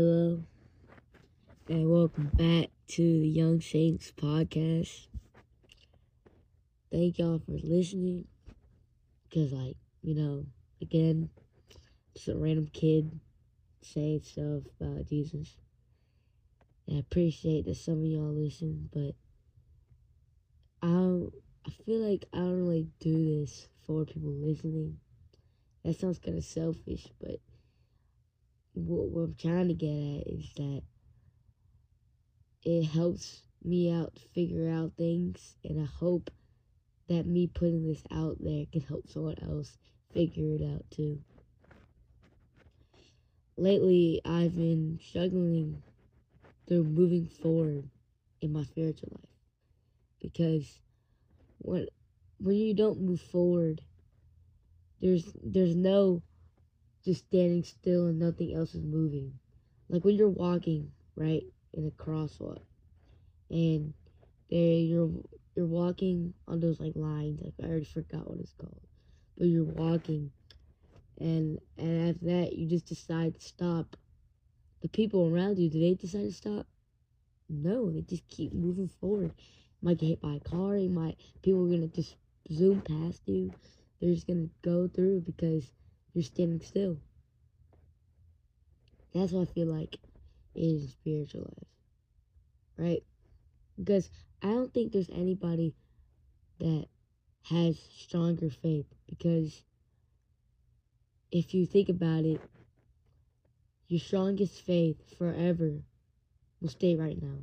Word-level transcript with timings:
Hello, 0.00 0.42
and 1.68 1.90
welcome 1.90 2.30
back 2.32 2.70
to 2.88 3.02
the 3.02 3.28
Young 3.28 3.60
Saints 3.60 4.10
podcast. 4.16 5.08
Thank 6.90 7.18
y'all 7.18 7.42
for 7.44 7.58
listening. 7.62 8.24
Because, 9.28 9.52
like, 9.52 9.76
you 10.00 10.14
know, 10.14 10.46
again, 10.80 11.28
just 12.14 12.28
a 12.28 12.34
random 12.34 12.70
kid 12.72 13.20
saying 13.82 14.22
stuff 14.22 14.62
about 14.80 15.06
Jesus. 15.06 15.58
And 16.88 16.96
I 16.96 17.00
appreciate 17.00 17.66
that 17.66 17.76
some 17.76 17.98
of 17.98 18.06
y'all 18.06 18.32
listen, 18.32 18.88
but 18.94 19.14
I 20.82 20.86
don't, 20.86 21.30
I 21.66 21.70
feel 21.84 22.08
like 22.08 22.24
I 22.32 22.38
don't 22.38 22.66
really 22.66 22.88
do 23.00 23.42
this 23.42 23.68
for 23.86 24.06
people 24.06 24.32
listening. 24.32 24.96
That 25.84 26.00
sounds 26.00 26.18
kind 26.18 26.38
of 26.38 26.44
selfish, 26.44 27.06
but 27.20 27.38
what, 28.86 29.22
I'm 29.22 29.34
trying 29.34 29.68
to 29.68 29.74
get 29.74 29.88
at 29.88 30.26
is 30.26 30.50
that 30.56 30.82
it 32.62 32.84
helps 32.84 33.42
me 33.64 33.90
out 33.92 34.18
figure 34.34 34.68
out 34.70 34.92
things, 34.96 35.56
and 35.64 35.80
I 35.80 35.86
hope 35.86 36.30
that 37.08 37.26
me 37.26 37.46
putting 37.46 37.86
this 37.86 38.02
out 38.12 38.36
there 38.40 38.64
can 38.72 38.82
help 38.82 39.08
someone 39.08 39.36
else 39.42 39.76
figure 40.12 40.54
it 40.54 40.62
out 40.62 40.84
too. 40.90 41.20
Lately, 43.56 44.20
I've 44.24 44.56
been 44.56 44.98
struggling 45.02 45.82
through 46.66 46.84
moving 46.84 47.26
forward 47.26 47.88
in 48.40 48.52
my 48.52 48.62
spiritual 48.62 49.10
life 49.12 49.30
because 50.20 50.80
when 51.58 51.86
when 52.38 52.56
you 52.56 52.74
don't 52.74 53.00
move 53.00 53.20
forward, 53.20 53.82
there's 55.00 55.30
there's 55.42 55.76
no 55.76 56.22
just 57.04 57.26
standing 57.26 57.64
still 57.64 58.06
and 58.06 58.18
nothing 58.18 58.54
else 58.54 58.74
is 58.74 58.82
moving. 58.84 59.32
Like 59.88 60.04
when 60.04 60.14
you're 60.16 60.28
walking, 60.28 60.92
right, 61.16 61.44
in 61.72 61.86
a 61.86 62.02
crosswalk, 62.02 62.62
and 63.50 63.92
there 64.50 64.60
you're 64.60 65.10
you're 65.56 65.66
walking 65.66 66.34
on 66.46 66.60
those 66.60 66.80
like 66.80 66.94
lines. 66.96 67.40
Like 67.42 67.54
I 67.62 67.66
already 67.68 67.84
forgot 67.84 68.28
what 68.28 68.40
it's 68.40 68.52
called, 68.52 68.80
but 69.36 69.46
you're 69.46 69.64
walking, 69.64 70.30
and 71.18 71.58
and 71.78 72.10
after 72.10 72.26
that 72.26 72.52
you 72.54 72.68
just 72.68 72.86
decide 72.86 73.34
to 73.34 73.40
stop. 73.46 73.96
The 74.82 74.88
people 74.88 75.28
around 75.28 75.58
you, 75.58 75.68
do 75.68 75.78
they 75.78 75.94
decide 75.94 76.24
to 76.24 76.32
stop? 76.32 76.66
No, 77.50 77.90
they 77.90 78.00
just 78.00 78.26
keep 78.28 78.52
moving 78.54 78.88
forward. 78.88 79.32
You 79.36 79.88
might 79.88 79.98
get 79.98 80.06
hit 80.06 80.20
by 80.22 80.34
a 80.34 80.40
car. 80.40 80.76
You 80.76 80.88
might 80.88 81.18
people 81.42 81.66
are 81.66 81.70
gonna 81.70 81.88
just 81.88 82.16
zoom 82.52 82.80
past 82.80 83.22
you. 83.26 83.52
They're 84.00 84.14
just 84.14 84.26
gonna 84.26 84.48
go 84.62 84.88
through 84.88 85.22
because 85.22 85.70
you're 86.14 86.24
standing 86.24 86.60
still. 86.60 86.98
That's 89.14 89.32
what 89.32 89.48
I 89.48 89.52
feel 89.52 89.66
like 89.66 89.96
is 90.54 90.90
spiritual 90.92 91.42
life. 91.42 91.68
Right? 92.76 93.02
Because 93.76 94.10
I 94.42 94.48
don't 94.48 94.72
think 94.72 94.92
there's 94.92 95.10
anybody 95.10 95.74
that 96.58 96.86
has 97.44 97.78
stronger 97.98 98.50
faith. 98.50 98.86
Because 99.08 99.62
if 101.30 101.54
you 101.54 101.66
think 101.66 101.88
about 101.88 102.24
it, 102.24 102.40
your 103.88 104.00
strongest 104.00 104.62
faith 104.62 104.96
forever 105.18 105.82
will 106.60 106.68
stay 106.68 106.94
right 106.94 107.20
now. 107.20 107.38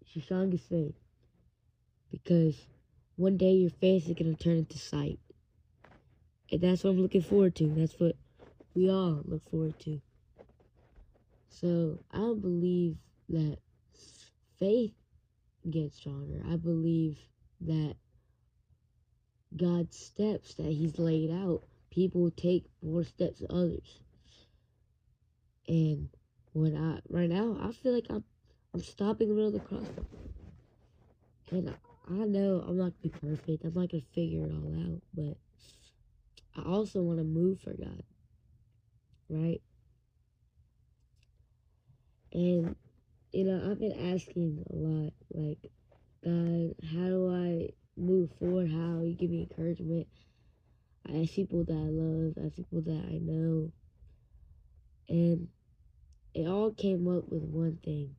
It's 0.00 0.16
your 0.16 0.22
strongest 0.24 0.68
faith. 0.68 0.94
Because 2.10 2.56
one 3.16 3.36
day 3.36 3.52
your 3.52 3.70
faith 3.70 4.08
is 4.08 4.14
going 4.14 4.34
to 4.34 4.42
turn 4.42 4.58
into 4.58 4.78
sight. 4.78 5.18
And 6.50 6.60
that's 6.60 6.84
what 6.84 6.90
I'm 6.90 7.00
looking 7.00 7.22
forward 7.22 7.54
to. 7.56 7.68
That's 7.76 7.98
what 7.98 8.16
we 8.74 8.90
all 8.90 9.22
look 9.24 9.48
forward 9.50 9.78
to. 9.80 10.00
So 11.48 11.98
I 12.12 12.34
believe 12.40 12.96
that 13.28 13.58
faith 14.58 14.94
gets 15.68 15.96
stronger. 15.96 16.42
I 16.48 16.56
believe 16.56 17.18
that 17.62 17.96
God's 19.56 19.96
steps 19.96 20.54
that 20.54 20.66
He's 20.66 20.98
laid 20.98 21.30
out, 21.30 21.62
people 21.90 22.30
take 22.30 22.64
more 22.82 23.04
steps 23.04 23.40
than 23.40 23.50
others. 23.50 24.00
And 25.68 26.08
when 26.52 26.76
I 26.76 27.00
right 27.08 27.28
now, 27.28 27.58
I 27.60 27.72
feel 27.72 27.92
like 27.92 28.06
I'm 28.10 28.24
I'm 28.74 28.82
stopping 28.82 29.28
in 29.28 29.36
the 29.36 29.42
middle 29.42 29.54
of 29.56 29.62
the 29.62 29.74
crosswalk. 29.74 30.06
And 31.50 31.74
I 32.08 32.24
know 32.24 32.64
I'm 32.66 32.76
not 32.76 32.92
gonna 33.02 33.02
be 33.02 33.08
perfect. 33.10 33.64
I'm 33.64 33.74
not 33.74 33.90
gonna 33.90 34.02
figure 34.14 34.44
it 34.44 34.52
all 34.52 34.94
out, 34.94 35.02
but 35.14 35.36
I 36.56 36.62
also 36.62 37.02
want 37.02 37.18
to 37.18 37.24
move 37.24 37.60
for 37.60 37.72
God. 37.72 38.02
Right? 39.28 39.60
And, 42.32 42.76
you 43.32 43.44
know, 43.44 43.70
I've 43.70 43.80
been 43.80 44.12
asking 44.14 44.64
a 44.70 44.74
lot, 44.74 45.12
like, 45.30 45.70
God, 46.24 46.74
how 46.92 47.08
do 47.08 47.30
I 47.32 47.70
move 47.96 48.30
forward? 48.38 48.70
How 48.70 49.02
you 49.02 49.14
give 49.14 49.30
me 49.30 49.48
encouragement? 49.50 50.06
I 51.08 51.22
ask 51.22 51.32
people 51.32 51.64
that 51.64 51.72
I 51.72 51.88
love, 51.90 52.34
I 52.40 52.46
ask 52.46 52.56
people 52.56 52.82
that 52.82 53.04
I 53.08 53.18
know. 53.22 53.72
And 55.08 55.48
it 56.34 56.46
all 56.46 56.72
came 56.72 57.08
up 57.08 57.28
with 57.28 57.42
one 57.42 57.78
thing. 57.84 58.14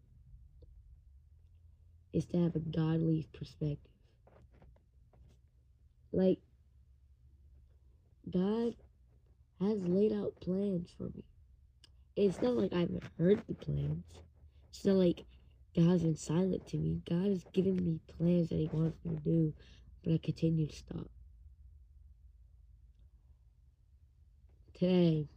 Is 2.13 2.25
to 2.28 2.38
have 2.44 2.56
a 2.56 2.59
godly 2.59 3.28
perspective. 3.31 3.92
Like, 6.12 6.40
God 8.29 8.75
has 9.59 9.79
laid 9.83 10.13
out 10.13 10.39
plans 10.41 10.89
for 10.97 11.03
me. 11.03 11.23
It's 12.15 12.41
not 12.41 12.55
like 12.55 12.73
I 12.73 12.81
haven't 12.81 13.03
heard 13.17 13.41
the 13.47 13.53
plans. 13.53 14.03
It's 14.69 14.85
not 14.85 14.95
like 14.95 15.25
God's 15.75 16.03
been 16.03 16.15
silent 16.15 16.67
to 16.67 16.77
me. 16.77 17.01
God 17.09 17.27
has 17.27 17.45
given 17.53 17.77
me 17.77 17.99
plans 18.17 18.49
that 18.49 18.55
He 18.55 18.69
wants 18.71 18.97
me 19.05 19.15
to 19.15 19.21
do, 19.21 19.53
but 20.03 20.13
I 20.13 20.19
continue 20.21 20.67
to 20.67 20.75
stop. 20.75 21.07
Today, 24.73 25.27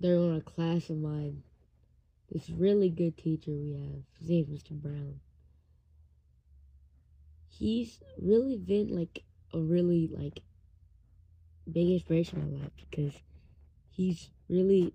during 0.00 0.36
a 0.36 0.40
class 0.40 0.90
of 0.90 0.98
mine, 0.98 1.42
this 2.30 2.50
really 2.50 2.90
good 2.90 3.16
teacher 3.16 3.52
we 3.52 3.72
have, 3.72 4.02
his 4.18 4.28
name 4.28 4.46
is 4.52 4.62
Mr. 4.62 4.72
Brown. 4.72 5.20
He's 7.48 8.00
really 8.20 8.56
been 8.56 8.88
like 8.88 9.22
a 9.52 9.58
really 9.58 10.08
like 10.12 10.40
big 11.70 11.90
inspiration 11.90 12.40
in 12.40 12.52
my 12.58 12.64
life 12.64 12.72
because 12.90 13.14
he's 13.90 14.30
really 14.48 14.94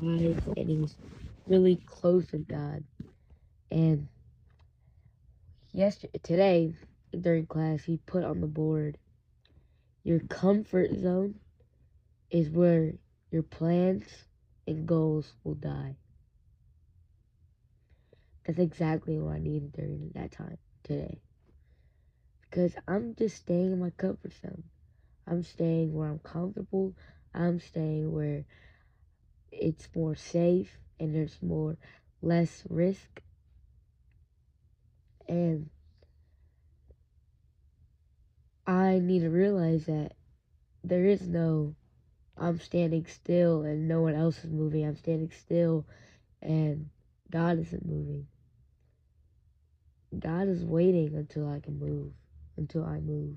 wise 0.00 0.42
and 0.56 0.68
he's 0.70 0.96
really 1.46 1.80
close 1.86 2.32
with 2.32 2.48
God. 2.48 2.84
And 3.70 4.08
yesterday, 5.72 6.20
today, 6.22 6.74
during 7.18 7.46
class, 7.46 7.84
he 7.84 7.98
put 8.06 8.24
on 8.24 8.40
the 8.40 8.46
board, 8.46 8.98
your 10.04 10.20
comfort 10.20 10.90
zone 11.00 11.36
is 12.30 12.50
where 12.50 12.92
your 13.30 13.42
plans 13.42 14.04
and 14.66 14.86
goals 14.86 15.34
will 15.44 15.54
die. 15.54 15.96
That's 18.46 18.58
exactly 18.58 19.18
what 19.18 19.36
I 19.36 19.38
needed 19.38 19.72
during 19.72 20.10
that 20.14 20.32
time 20.32 20.58
today. 20.84 21.20
Because 22.42 22.74
I'm 22.88 23.14
just 23.14 23.36
staying 23.36 23.72
in 23.72 23.80
my 23.80 23.90
comfort 23.90 24.32
zone. 24.42 24.64
I'm 25.26 25.42
staying 25.42 25.94
where 25.94 26.08
I'm 26.08 26.18
comfortable. 26.18 26.94
I'm 27.34 27.60
staying 27.60 28.12
where 28.12 28.44
it's 29.50 29.88
more 29.94 30.14
safe 30.14 30.78
and 30.98 31.14
there's 31.14 31.38
more 31.42 31.76
less 32.20 32.64
risk. 32.68 33.22
And 35.28 35.70
I 38.66 38.98
need 38.98 39.20
to 39.20 39.30
realize 39.30 39.86
that 39.86 40.12
there 40.84 41.06
is 41.06 41.28
no 41.28 41.74
I'm 42.36 42.58
standing 42.58 43.06
still 43.06 43.62
and 43.62 43.86
no 43.86 44.00
one 44.00 44.14
else 44.14 44.44
is 44.44 44.50
moving. 44.50 44.86
I'm 44.86 44.96
standing 44.96 45.30
still 45.30 45.86
and 46.40 46.88
God 47.30 47.58
isn't 47.58 47.86
moving. 47.86 48.26
God 50.18 50.48
is 50.48 50.64
waiting 50.64 51.14
until 51.14 51.48
I 51.48 51.60
can 51.60 51.78
move, 51.78 52.12
until 52.56 52.84
I 52.84 52.98
move. 53.00 53.36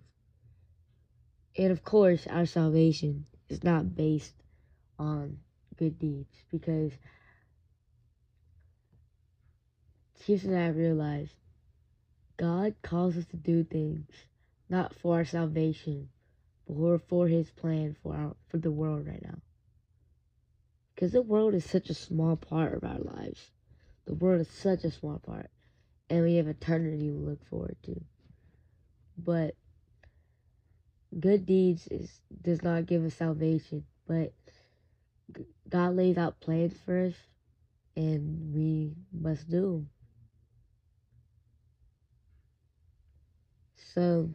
And 1.57 1.71
of 1.71 1.83
course, 1.83 2.27
our 2.27 2.45
salvation 2.45 3.25
is 3.49 3.63
not 3.63 3.95
based 3.95 4.33
on 4.99 5.37
good 5.77 5.99
deeds 5.99 6.43
because 6.51 6.91
here's 10.23 10.43
what 10.43 10.57
I 10.57 10.67
realized 10.67 11.35
God 12.37 12.75
calls 12.81 13.15
us 13.17 13.25
to 13.27 13.37
do 13.37 13.63
things 13.63 14.09
not 14.69 14.93
for 14.95 15.15
our 15.15 15.25
salvation, 15.25 16.09
but 16.67 16.97
for 17.07 17.27
His 17.27 17.51
plan 17.51 17.95
for 18.01 18.15
our 18.15 18.35
for 18.49 18.57
the 18.57 18.71
world 18.71 19.07
right 19.07 19.21
now. 19.23 19.37
Because 20.93 21.11
the 21.11 21.21
world 21.21 21.53
is 21.53 21.63
such 21.63 21.89
a 21.89 21.93
small 21.93 22.35
part 22.35 22.73
of 22.73 22.83
our 22.83 22.99
lives. 22.99 23.51
The 24.05 24.15
world 24.15 24.41
is 24.41 24.49
such 24.49 24.83
a 24.83 24.91
small 24.91 25.19
part, 25.19 25.49
and 26.09 26.23
we 26.23 26.35
have 26.35 26.47
eternity 26.47 27.09
to 27.09 27.17
look 27.17 27.45
forward 27.45 27.77
to. 27.83 28.01
But 29.17 29.55
good 31.19 31.45
deeds 31.45 31.87
is 31.87 32.19
does 32.41 32.61
not 32.61 32.85
give 32.85 33.03
us 33.05 33.15
salvation, 33.15 33.85
but 34.07 34.33
God 35.69 35.95
lays 35.95 36.17
out 36.17 36.39
plans 36.39 36.75
for 36.85 37.05
us, 37.05 37.13
and 37.95 38.53
we 38.53 38.93
must 39.11 39.49
do 39.49 39.61
them. 39.61 39.89
So, 43.93 44.29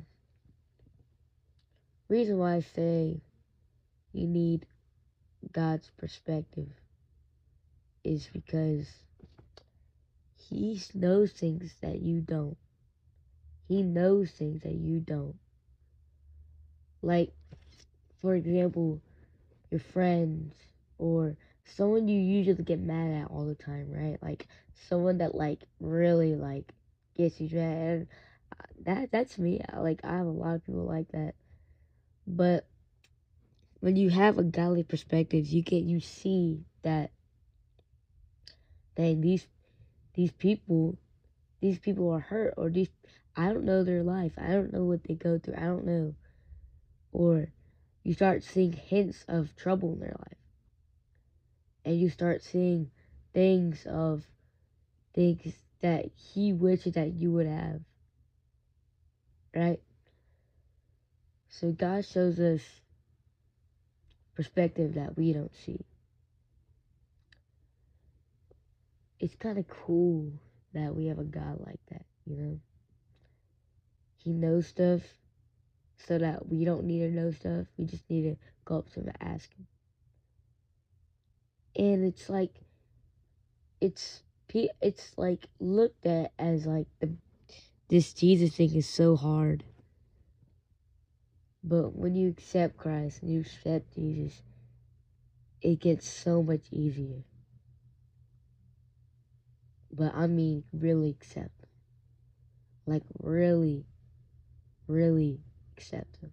reason 2.09 2.39
why 2.39 2.57
I 2.57 2.61
say 2.61 3.21
you 4.13 4.27
need 4.27 4.67
God's 5.53 5.91
perspective 5.99 6.69
is 8.03 8.29
because 8.33 8.89
He 10.37 10.81
knows 10.95 11.33
things 11.33 11.75
that 11.83 12.01
you 12.01 12.23
don't. 12.23 12.57
He 13.69 13.83
knows 13.83 14.31
things 14.31 14.63
that 14.63 14.75
you 14.75 15.01
don't. 15.01 15.37
Like, 17.03 17.33
for 18.21 18.35
example, 18.35 19.01
your 19.71 19.81
friends 19.81 20.55
or 20.99 21.37
someone 21.65 22.09
you 22.09 22.21
usually 22.21 22.63
get 22.63 22.81
mad 22.81 23.23
at 23.23 23.31
all 23.31 23.47
the 23.47 23.55
time, 23.55 23.91
right? 23.91 24.19
Like 24.23 24.47
someone 24.89 25.19
that 25.19 25.35
like 25.35 25.65
really 25.81 26.35
like 26.35 26.73
gets 27.17 27.41
you 27.41 27.49
mad. 27.53 27.79
And 27.79 28.07
uh, 28.53 28.67
that 28.85 29.13
that's 29.13 29.39
me. 29.39 29.61
Like 29.77 30.01
I 30.05 30.17
have 30.17 30.27
a 30.27 30.31
lot 30.31 30.57
of 30.57 30.67
people 30.67 30.85
like 30.85 31.09
that. 31.13 31.35
But 32.27 32.67
when 33.81 33.97
you 33.97 34.11
have 34.11 34.39
a 34.39 34.43
godly 34.43 34.83
perspective, 34.83 35.47
you 35.47 35.63
get 35.63 35.85
you 35.85 36.01
see 36.01 36.65
that 36.83 37.11
dang 38.97 39.21
these 39.21 39.47
these 40.15 40.33
people 40.33 40.99
these 41.61 41.79
people 41.79 42.11
are 42.11 42.21
hurt 42.21 42.55
or 42.57 42.69
these 42.69 42.89
I 43.37 43.53
don't 43.53 43.65
know 43.65 43.85
their 43.85 44.03
life. 44.03 44.33
I 44.37 44.49
don't 44.49 44.73
know 44.73 44.85
what 44.85 45.05
they 45.05 45.15
go 45.15 45.39
through. 45.39 45.55
I 45.57 45.63
don't 45.63 45.87
know. 45.87 46.15
Or 47.13 47.49
you 48.03 48.15
start 48.15 48.45
seeing 48.45 48.73
hints 48.73 49.25
of 49.29 49.55
trouble 49.57 49.93
in 49.95 50.01
their 50.01 50.17
life. 50.19 50.39
And 51.85 51.99
you 51.99 52.11
start 52.11 52.43
seeing 52.43 52.91
things 53.33 53.87
of 53.87 54.25
things 55.15 55.55
that 55.81 56.07
he 56.15 56.53
wishes 56.53 56.95
that 56.95 57.13
you 57.15 57.33
would 57.33 57.47
have. 57.47 57.81
Right? 59.55 59.81
So 61.49 61.73
God 61.73 62.05
shows 62.05 62.39
us 62.39 62.63
perspective 64.35 64.95
that 64.95 65.17
we 65.17 65.33
don't 65.33 65.55
see. 65.55 65.85
It's 69.19 69.35
kind 69.35 69.59
of 69.59 69.67
cool 69.69 70.33
that 70.73 70.95
we 70.95 71.07
have 71.07 71.19
a 71.19 71.25
God 71.25 71.61
like 71.67 71.81
that, 71.91 72.07
you 72.25 72.37
know? 72.37 72.61
He 74.17 74.33
knows 74.33 74.67
stuff 74.67 75.03
so 76.07 76.19
that 76.19 76.49
we 76.49 76.65
don't 76.65 76.85
need 76.85 77.01
to 77.01 77.11
know 77.11 77.31
stuff. 77.31 77.67
We 77.77 77.85
just 77.85 78.09
need 78.09 78.23
to 78.23 78.37
go 78.65 78.79
up 78.79 78.93
to 78.93 79.01
him 79.01 79.09
and 79.09 79.35
ask. 79.35 79.51
And 81.77 82.05
it's 82.05 82.29
like, 82.29 82.53
it's 83.81 84.23
it's 84.53 85.13
like 85.17 85.47
looked 85.59 86.05
at 86.05 86.33
as 86.39 86.67
like 86.67 86.87
the 87.01 87.15
this 87.89 88.13
Jesus 88.13 88.57
thing 88.57 88.75
is 88.75 88.89
so 88.89 89.17
hard. 89.17 89.65
But 91.63 91.95
when 91.95 92.15
you 92.15 92.29
accept 92.31 92.77
Christ 92.77 93.23
and 93.23 93.33
you 93.33 93.41
accept 93.41 93.95
Jesus, 93.95 94.43
it 95.61 95.81
gets 95.81 96.09
so 96.09 96.43
much 96.43 96.63
easier. 96.71 97.25
But 99.93 100.15
I 100.15 100.27
mean, 100.27 100.65
really 100.73 101.11
accept. 101.11 101.51
Like, 102.87 103.03
really, 103.19 103.85
really 104.87 105.41
accept 105.81 106.17
Him. 106.21 106.31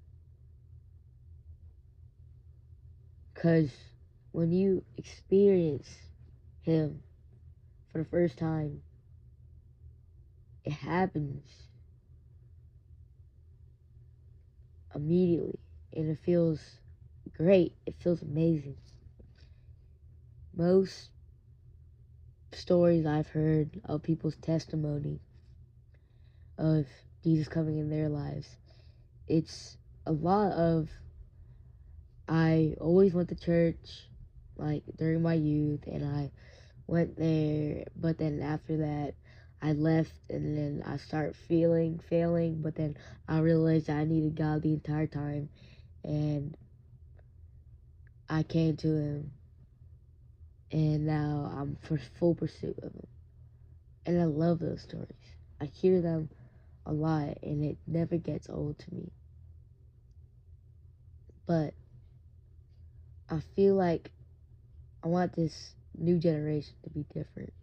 Because 3.33 3.71
when 4.31 4.51
you 4.51 4.83
experience 4.97 5.87
Him 6.61 7.01
for 7.91 7.99
the 7.99 8.05
first 8.05 8.37
time, 8.37 8.81
it 10.65 10.73
happens 10.73 11.45
immediately 14.93 15.59
and 15.93 16.09
it 16.09 16.19
feels 16.25 16.59
great. 17.37 17.73
It 17.85 17.95
feels 17.99 18.21
amazing. 18.21 18.75
Most 20.53 21.09
stories 22.51 23.05
I've 23.05 23.27
heard 23.27 23.79
of 23.85 24.03
people's 24.03 24.35
testimony 24.35 25.21
of 26.57 26.85
Jesus 27.23 27.47
coming 27.47 27.77
in 27.77 27.89
their 27.89 28.09
lives 28.09 28.47
it's 29.27 29.77
a 30.05 30.11
lot 30.11 30.51
of 30.53 30.89
I 32.27 32.75
always 32.79 33.13
went 33.13 33.29
to 33.29 33.35
church 33.35 34.09
like 34.57 34.83
during 34.97 35.21
my 35.21 35.33
youth 35.33 35.85
and 35.87 36.05
I 36.05 36.31
went 36.87 37.17
there 37.17 37.85
but 37.95 38.17
then 38.17 38.41
after 38.41 38.77
that 38.77 39.13
I 39.61 39.73
left 39.73 40.13
and 40.29 40.57
then 40.57 40.83
I 40.85 40.97
start 40.97 41.35
feeling 41.35 41.99
failing 42.09 42.61
but 42.61 42.75
then 42.75 42.97
I 43.27 43.39
realized 43.39 43.89
I 43.89 44.03
needed 44.05 44.35
God 44.35 44.61
the 44.61 44.73
entire 44.73 45.07
time 45.07 45.49
and 46.03 46.55
I 48.29 48.43
came 48.43 48.77
to 48.77 48.87
him 48.87 49.31
and 50.71 51.05
now 51.05 51.51
I'm 51.55 51.77
for 51.81 51.97
full 52.19 52.35
pursuit 52.35 52.77
of 52.79 52.93
him. 52.93 53.07
And 54.05 54.21
I 54.21 54.25
love 54.25 54.59
those 54.59 54.81
stories. 54.81 55.11
I 55.61 55.65
hear 55.65 56.01
them 56.01 56.29
a 56.87 56.93
lot 56.93 57.37
and 57.43 57.63
it 57.63 57.77
never 57.85 58.17
gets 58.17 58.49
old 58.49 58.79
to 58.79 58.93
me 58.93 59.11
but 61.47 61.73
I 63.29 63.39
feel 63.55 63.75
like 63.75 64.11
I 65.03 65.07
want 65.07 65.33
this 65.33 65.73
new 65.97 66.19
generation 66.19 66.73
to 66.83 66.89
be 66.89 67.05
different. 67.13 67.53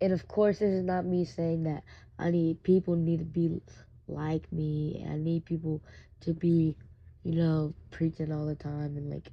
And 0.00 0.12
of 0.12 0.26
course, 0.26 0.58
this 0.58 0.70
is 0.70 0.84
not 0.84 1.04
me 1.04 1.24
saying 1.24 1.64
that 1.64 1.84
I 2.18 2.30
need 2.30 2.62
people 2.62 2.96
need 2.96 3.18
to 3.20 3.24
be 3.24 3.60
like 4.08 4.50
me. 4.52 5.06
I 5.08 5.16
need 5.16 5.44
people 5.44 5.82
to 6.22 6.32
be, 6.34 6.76
you 7.22 7.34
know, 7.34 7.74
preaching 7.90 8.32
all 8.32 8.46
the 8.46 8.54
time 8.54 8.96
and 8.96 9.10
like 9.10 9.30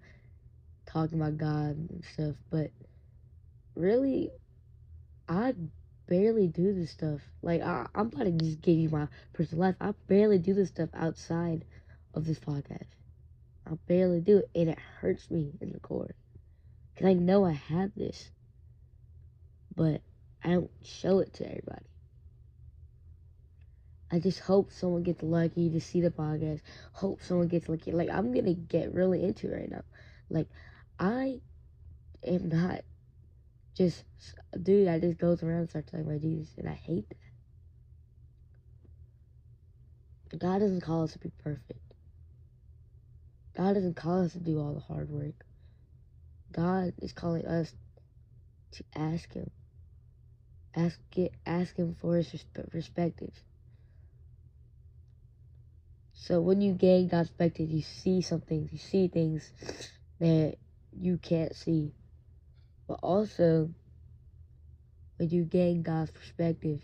talking 0.86 1.20
about 1.20 1.38
God 1.38 1.76
and 1.76 2.04
stuff. 2.14 2.36
But 2.52 2.72
really, 3.76 4.30
I 5.28 5.56
barely 6.10 6.48
do 6.48 6.74
this 6.74 6.90
stuff. 6.92 7.22
Like 7.42 7.62
I, 7.62 7.86
am 7.94 8.08
about 8.08 8.24
to 8.24 8.32
just 8.32 8.62
give 8.62 8.76
you 8.76 8.90
my 8.90 9.08
personal 9.34 9.66
life. 9.66 9.76
I 9.80 9.94
barely 10.08 10.40
do 10.40 10.54
this 10.54 10.70
stuff 10.70 10.90
outside 10.94 11.64
of 12.16 12.26
this 12.26 12.40
podcast. 12.40 12.88
I 13.68 13.76
barely 13.88 14.20
do 14.20 14.38
it, 14.40 14.50
and 14.56 14.70
it 14.70 14.80
hurts 15.00 15.30
me 15.30 15.54
in 15.62 15.72
the 15.72 15.80
core. 15.80 16.16
Because 16.94 17.08
I 17.08 17.14
know 17.14 17.46
I 17.46 17.52
have 17.52 17.92
this, 17.96 18.32
but 19.76 20.02
I 20.44 20.50
don't 20.50 20.72
show 20.84 21.20
it 21.20 21.34
to 21.36 21.46
everybody. 21.48 21.86
I 24.12 24.20
just 24.20 24.40
hope 24.40 24.72
someone 24.72 25.04
gets 25.04 25.22
lucky 25.22 25.70
to 25.70 25.80
see 25.80 26.02
the 26.02 26.10
podcast. 26.10 26.62
Hope 26.94 27.22
someone 27.22 27.48
gets 27.48 27.70
lucky. 27.70 27.92
Like, 27.92 28.10
I'm 28.10 28.34
going 28.34 28.46
to 28.46 28.56
get 28.56 28.96
really 28.96 29.24
into 29.24 29.52
it 29.52 29.56
right 29.56 29.70
now. 29.70 29.84
Like, 30.32 30.48
I 31.00 31.42
am 32.26 32.50
not 32.50 32.82
just 33.80 34.04
dude 34.62 34.88
that 34.88 35.02
just 35.02 35.18
goes 35.18 35.42
around 35.42 35.60
and 35.62 35.70
starts 35.70 35.90
talking 35.90 36.06
about 36.06 36.22
Jesus, 36.22 36.54
and 36.58 36.68
I 36.70 36.74
hate 36.74 37.10
that. 40.30 40.38
God 40.38 40.60
doesn't 40.60 40.82
call 40.82 41.04
us 41.06 41.14
to 41.14 41.20
be 41.20 41.32
perfect. 41.44 41.80
God 43.56 43.74
doesn't 43.74 43.96
call 43.96 44.26
us 44.26 44.34
to 44.34 44.40
do 44.40 44.60
all 44.60 44.74
the 44.74 44.82
hard 44.82 45.10
work. 45.10 45.46
God 46.52 46.94
is 47.02 47.14
calling 47.14 47.46
us 47.46 47.74
to 48.74 48.84
ask 48.96 49.34
Him. 49.34 49.50
Ask 50.76 51.00
get 51.12 51.34
ask 51.46 51.76
Him 51.76 51.96
for 52.00 52.18
His 52.18 52.46
perspective. 52.72 53.34
So 56.14 56.42
when 56.42 56.60
you 56.62 56.74
gain 56.74 57.08
God's 57.08 57.30
perspective, 57.30 57.70
you 57.70 57.82
see 57.82 58.22
something, 58.22 58.70
you 58.72 58.78
see 58.78 59.08
things 59.08 59.52
that 60.20 60.58
you 60.92 61.18
can't 61.18 61.56
see. 61.56 61.94
But 62.90 63.00
also, 63.04 63.70
when 65.18 65.30
you 65.30 65.44
gain 65.44 65.84
God's 65.84 66.10
perspective, 66.10 66.82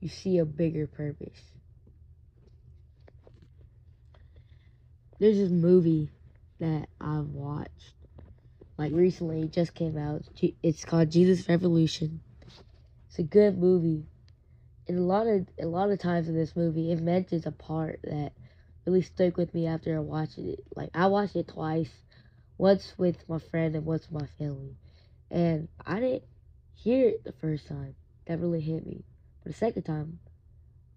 you 0.00 0.08
see 0.08 0.38
a 0.38 0.46
bigger 0.46 0.86
purpose. 0.86 1.40
there's 5.20 5.36
this 5.36 5.50
movie 5.50 6.10
that 6.60 6.88
I've 7.00 7.28
watched 7.28 7.94
like 8.76 8.92
recently. 8.92 9.42
It 9.42 9.52
just 9.52 9.74
came 9.74 9.96
out. 9.96 10.22
It's 10.62 10.84
called 10.84 11.10
Jesus 11.10 11.48
Revolution. 11.48 12.20
It's 13.08 13.18
a 13.18 13.22
good 13.22 13.58
movie. 13.58 14.06
And 14.88 14.98
a 14.98 15.02
lot 15.02 15.26
of 15.26 15.46
a 15.60 15.66
lot 15.66 15.90
of 15.90 15.98
times 15.98 16.28
in 16.28 16.34
this 16.34 16.56
movie 16.56 16.92
it 16.92 17.00
mentions 17.00 17.46
a 17.46 17.52
part 17.52 18.00
that 18.04 18.32
really 18.86 19.02
stuck 19.02 19.36
with 19.36 19.54
me 19.54 19.66
after 19.66 19.96
I 19.96 20.00
watched 20.00 20.38
it. 20.38 20.60
Like 20.74 20.90
I 20.94 21.06
watched 21.06 21.36
it 21.36 21.48
twice. 21.48 21.90
Once 22.56 22.94
with 22.96 23.28
my 23.28 23.38
friend 23.38 23.74
and 23.74 23.84
once 23.84 24.08
with 24.10 24.22
my 24.22 24.28
family 24.38 24.76
and 25.34 25.68
I 25.86 26.00
didn't 26.00 26.24
hear 26.74 27.08
it 27.08 27.24
the 27.24 27.32
first 27.32 27.68
time 27.68 27.94
that 28.26 28.40
really 28.40 28.60
hit 28.60 28.86
me 28.86 29.04
but 29.42 29.52
the 29.52 29.58
second 29.58 29.82
time 29.82 30.18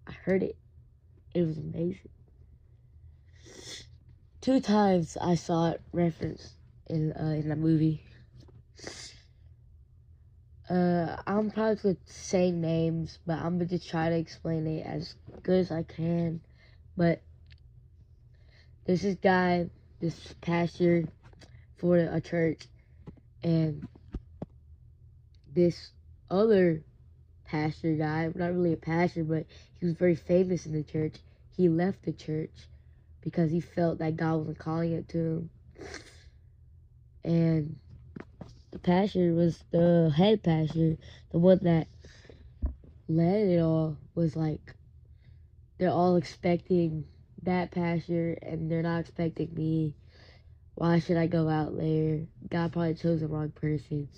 I 0.06 0.12
heard 0.12 0.42
it 0.42 0.56
it 1.34 1.42
was 1.42 1.58
amazing 1.58 2.08
two 4.40 4.60
times 4.60 5.16
I 5.20 5.34
saw 5.34 5.72
it 5.72 5.82
referenced 5.92 6.54
in 6.86 7.12
uh, 7.12 7.34
in 7.38 7.48
the 7.48 7.56
movie. 7.56 8.02
Uh, 10.70 11.16
I'm 11.26 11.50
probably 11.50 11.76
gonna 11.76 11.96
say 12.06 12.50
names, 12.50 13.18
but 13.26 13.38
I'm 13.38 13.58
gonna 13.58 13.78
try 13.78 14.08
to 14.10 14.16
explain 14.16 14.66
it 14.66 14.86
as 14.86 15.14
good 15.42 15.60
as 15.60 15.70
I 15.70 15.82
can. 15.82 16.40
But 16.96 17.22
this 18.86 19.04
is 19.04 19.16
guy, 19.16 19.70
this 20.00 20.34
pastor 20.40 21.04
for 21.76 21.98
a 21.98 22.20
church, 22.20 22.68
and 23.42 23.86
this 25.58 25.90
other 26.30 26.84
pastor 27.44 27.94
guy, 27.94 28.30
not 28.32 28.54
really 28.54 28.74
a 28.74 28.76
pastor, 28.76 29.24
but 29.24 29.44
he 29.80 29.86
was 29.86 29.96
very 29.96 30.14
famous 30.14 30.66
in 30.66 30.72
the 30.72 30.84
church. 30.84 31.16
He 31.56 31.68
left 31.68 32.04
the 32.04 32.12
church 32.12 32.52
because 33.22 33.50
he 33.50 33.60
felt 33.60 33.98
that 33.98 34.16
God 34.16 34.36
wasn't 34.36 34.58
calling 34.58 34.92
it 34.92 35.08
to 35.08 35.18
him. 35.18 35.50
And 37.24 37.76
the 38.70 38.78
pastor 38.78 39.34
was 39.34 39.64
the 39.72 40.12
head 40.16 40.44
pastor, 40.44 40.96
the 41.32 41.38
one 41.38 41.58
that 41.62 41.88
led 43.08 43.48
it 43.48 43.60
all, 43.60 43.96
was 44.14 44.36
like, 44.36 44.74
they're 45.78 45.90
all 45.90 46.14
expecting 46.16 47.04
that 47.42 47.72
pastor 47.72 48.38
and 48.42 48.70
they're 48.70 48.82
not 48.82 49.00
expecting 49.00 49.52
me. 49.54 49.96
Why 50.76 51.00
should 51.00 51.16
I 51.16 51.26
go 51.26 51.48
out 51.48 51.76
there? 51.76 52.20
God 52.48 52.72
probably 52.72 52.94
chose 52.94 53.20
the 53.20 53.26
wrong 53.26 53.50
person. 53.50 54.08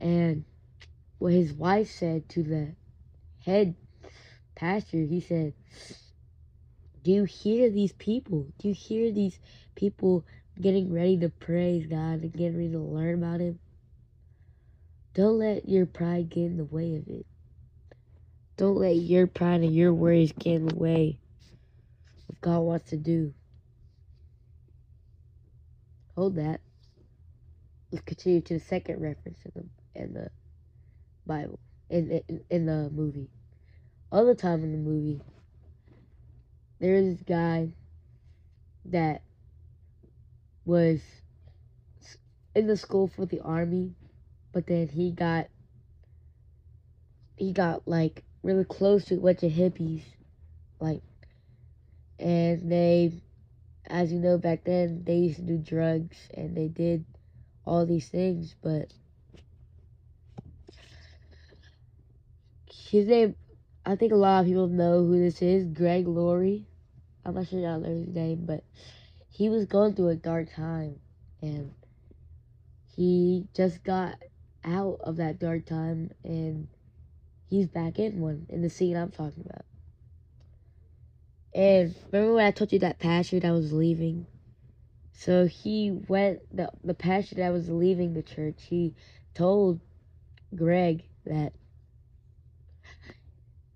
And 0.00 0.44
what 1.18 1.32
his 1.32 1.52
wife 1.52 1.90
said 1.90 2.28
to 2.30 2.42
the 2.42 2.74
head 3.44 3.74
pastor, 4.54 4.98
he 4.98 5.20
said, 5.20 5.54
Do 7.04 7.12
you 7.12 7.24
hear 7.24 7.70
these 7.70 7.92
people? 7.92 8.48
Do 8.58 8.68
you 8.68 8.74
hear 8.74 9.12
these 9.12 9.38
people 9.74 10.24
getting 10.60 10.92
ready 10.92 11.18
to 11.18 11.28
praise 11.28 11.86
God 11.86 12.22
and 12.22 12.32
getting 12.32 12.56
ready 12.56 12.72
to 12.72 12.78
learn 12.80 13.22
about 13.22 13.40
Him? 13.40 13.58
Don't 15.14 15.38
let 15.38 15.68
your 15.68 15.86
pride 15.86 16.28
get 16.28 16.44
in 16.44 16.56
the 16.56 16.64
way 16.64 16.96
of 16.96 17.08
it. 17.08 17.26
Don't 18.56 18.76
let 18.76 18.96
your 18.96 19.26
pride 19.26 19.60
and 19.60 19.74
your 19.74 19.92
worries 19.92 20.32
get 20.32 20.54
in 20.54 20.66
the 20.66 20.74
way 20.74 21.18
of 22.28 22.40
God 22.40 22.60
wants 22.60 22.90
to 22.90 22.96
do. 22.96 23.32
Hold 26.14 26.36
that. 26.36 26.60
Let's 27.92 28.04
continue 28.04 28.40
to 28.42 28.54
the 28.54 28.60
second 28.60 29.00
reference 29.00 29.38
in 29.44 29.52
the 29.54 29.64
in 29.96 30.14
the 30.14 30.30
Bible 31.26 31.58
in 31.90 32.22
in, 32.28 32.44
in 32.50 32.66
the 32.66 32.90
movie. 32.90 33.28
Other 34.12 34.34
time 34.34 34.62
in 34.62 34.72
the 34.72 34.78
movie, 34.78 35.20
there's 36.78 37.16
this 37.16 37.22
guy 37.22 37.68
that 38.86 39.22
was 40.64 41.00
in 42.54 42.66
the 42.66 42.76
school 42.76 43.06
for 43.08 43.26
the 43.26 43.40
army, 43.40 43.94
but 44.52 44.66
then 44.66 44.88
he 44.88 45.10
got 45.10 45.48
he 47.36 47.52
got 47.52 47.86
like 47.86 48.24
really 48.42 48.64
close 48.64 49.04
to 49.06 49.14
a 49.16 49.20
bunch 49.20 49.42
of 49.42 49.52
hippies, 49.52 50.02
like, 50.80 51.02
and 52.18 52.70
they, 52.70 53.12
as 53.86 54.12
you 54.12 54.20
know, 54.20 54.38
back 54.38 54.64
then 54.64 55.02
they 55.04 55.16
used 55.16 55.36
to 55.36 55.42
do 55.42 55.58
drugs 55.58 56.16
and 56.34 56.56
they 56.56 56.68
did 56.68 57.04
all 57.66 57.84
these 57.84 58.08
things, 58.08 58.54
but 58.62 58.92
his 62.90 63.06
name, 63.06 63.34
I 63.84 63.96
think 63.96 64.12
a 64.12 64.16
lot 64.16 64.40
of 64.40 64.46
people 64.46 64.68
know 64.68 65.04
who 65.04 65.18
this 65.18 65.42
is, 65.42 65.66
Greg 65.66 66.06
Laurie. 66.06 66.66
I'm 67.24 67.34
not 67.34 67.48
sure 67.48 67.60
y'all 67.60 67.80
know 67.80 67.88
his 67.88 68.08
name, 68.08 68.44
but 68.46 68.64
he 69.28 69.48
was 69.48 69.66
going 69.66 69.94
through 69.94 70.08
a 70.08 70.16
dark 70.16 70.54
time, 70.54 70.96
and 71.42 71.72
he 72.94 73.46
just 73.54 73.82
got 73.82 74.16
out 74.64 74.98
of 75.02 75.16
that 75.16 75.38
dark 75.38 75.66
time, 75.66 76.10
and 76.24 76.68
he's 77.48 77.66
back 77.66 77.98
in 77.98 78.20
one 78.20 78.46
in 78.48 78.62
the 78.62 78.70
scene 78.70 78.96
I'm 78.96 79.10
talking 79.10 79.44
about. 79.44 79.64
And 81.54 81.94
remember 82.12 82.34
when 82.34 82.46
I 82.46 82.50
told 82.50 82.72
you 82.72 82.78
that 82.80 82.98
pastor 82.98 83.40
that 83.40 83.50
was 83.50 83.72
leaving? 83.72 84.26
So 85.12 85.46
he 85.46 85.90
went 85.90 86.40
the 86.54 86.70
the 86.84 86.94
pastor 86.94 87.36
that 87.36 87.52
was 87.52 87.70
leaving 87.70 88.12
the 88.12 88.22
church. 88.22 88.64
He 88.68 88.94
told 89.34 89.80
Greg 90.54 91.04
that 91.24 91.54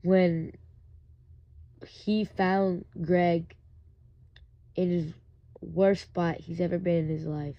when 0.03 0.53
he 1.87 2.25
found 2.25 2.85
Greg 3.03 3.55
in 4.77 4.91
his 4.91 5.13
worst 5.61 6.03
spot 6.03 6.37
he's 6.37 6.61
ever 6.61 6.79
been 6.79 7.05
in 7.05 7.09
his 7.09 7.27
life. 7.27 7.57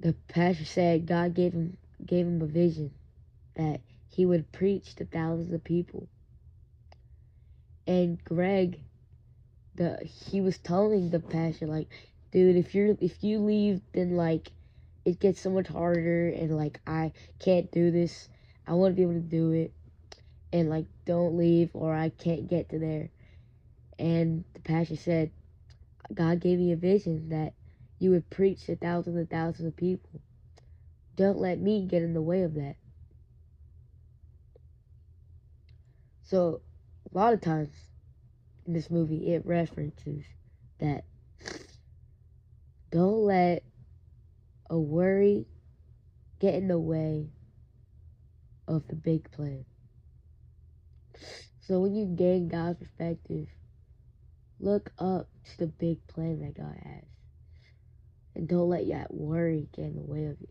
The 0.00 0.14
pastor 0.28 0.64
said 0.64 1.06
God 1.06 1.34
gave 1.34 1.52
him 1.52 1.76
gave 2.04 2.26
him 2.26 2.42
a 2.42 2.46
vision 2.46 2.92
that 3.54 3.80
he 4.08 4.26
would 4.26 4.50
preach 4.52 4.94
to 4.96 5.04
thousands 5.04 5.52
of 5.52 5.64
people. 5.64 6.08
And 7.86 8.22
Greg 8.24 8.80
the 9.74 9.98
he 10.04 10.40
was 10.40 10.58
telling 10.58 11.10
the 11.10 11.20
pastor 11.20 11.66
like, 11.66 11.88
dude, 12.30 12.56
if 12.56 12.74
you're 12.74 12.96
if 13.00 13.24
you 13.24 13.38
leave 13.38 13.80
then 13.92 14.16
like 14.16 14.52
it 15.04 15.18
gets 15.18 15.40
so 15.40 15.50
much 15.50 15.66
harder 15.66 16.28
and 16.28 16.56
like 16.56 16.80
I 16.86 17.12
can't 17.40 17.70
do 17.72 17.90
this. 17.90 18.28
I 18.66 18.74
want 18.74 18.92
to 18.92 18.96
be 18.96 19.02
able 19.02 19.14
to 19.14 19.20
do 19.20 19.50
it 19.50 19.72
and 20.52 20.68
like 20.68 20.86
don't 21.06 21.36
leave 21.36 21.70
or 21.72 21.94
I 21.94 22.10
can't 22.10 22.48
get 22.48 22.70
to 22.70 22.78
there. 22.78 23.10
And 23.98 24.44
the 24.54 24.60
pastor 24.60 24.96
said, 24.96 25.30
God 26.12 26.40
gave 26.40 26.58
me 26.58 26.72
a 26.72 26.76
vision 26.76 27.30
that 27.30 27.54
you 27.98 28.10
would 28.10 28.28
preach 28.30 28.66
to 28.66 28.76
thousands 28.76 29.16
and 29.16 29.30
thousands 29.30 29.68
of 29.68 29.76
people. 29.76 30.20
Don't 31.16 31.38
let 31.38 31.58
me 31.58 31.86
get 31.86 32.02
in 32.02 32.14
the 32.14 32.22
way 32.22 32.42
of 32.42 32.54
that. 32.54 32.76
So, 36.24 36.62
a 37.12 37.18
lot 37.18 37.34
of 37.34 37.40
times 37.40 37.68
in 38.66 38.72
this 38.72 38.90
movie, 38.90 39.34
it 39.34 39.44
references 39.44 40.24
that 40.78 41.04
don't 42.90 43.24
let 43.24 43.62
a 44.70 44.78
worry 44.78 45.46
get 46.40 46.54
in 46.54 46.68
the 46.68 46.78
way 46.78 47.28
of 48.66 48.88
the 48.88 48.96
big 48.96 49.30
plan. 49.30 49.64
So 51.62 51.78
when 51.78 51.94
you 51.94 52.06
gain 52.06 52.48
God's 52.48 52.80
perspective, 52.80 53.46
look 54.58 54.90
up 54.98 55.28
to 55.44 55.58
the 55.58 55.66
big 55.68 56.04
plan 56.08 56.40
that 56.40 56.56
God 56.56 56.76
has. 56.84 57.04
And 58.34 58.48
don't 58.48 58.68
let 58.68 58.88
that 58.88 59.14
worry 59.14 59.68
get 59.74 59.86
in 59.86 59.96
the 59.96 60.02
way 60.02 60.24
of 60.26 60.40
it. 60.40 60.48